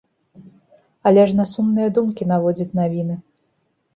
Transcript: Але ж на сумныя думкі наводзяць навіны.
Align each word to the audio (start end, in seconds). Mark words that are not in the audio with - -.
Але 1.09 1.25
ж 1.31 1.35
на 1.41 1.45
сумныя 1.51 1.89
думкі 1.97 2.29
наводзяць 2.31 2.75
навіны. 2.81 3.21